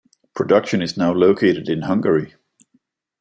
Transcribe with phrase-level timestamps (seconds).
[0.33, 2.33] Production is now located in Hungary.